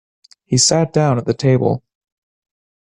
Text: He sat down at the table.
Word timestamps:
He 0.45 0.57
sat 0.57 0.93
down 0.93 1.19
at 1.19 1.25
the 1.27 1.33
table. 1.35 1.83